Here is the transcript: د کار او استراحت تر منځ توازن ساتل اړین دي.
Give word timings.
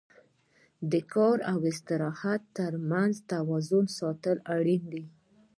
د 0.91 0.93
کار 1.13 1.37
او 1.51 1.59
استراحت 1.71 2.41
تر 2.57 2.71
منځ 2.91 3.13
توازن 3.31 3.85
ساتل 3.99 4.37
اړین 4.55 4.83
دي. 4.93 5.03